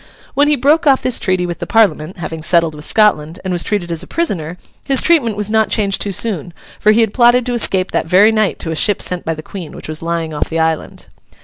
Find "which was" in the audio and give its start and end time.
9.75-10.01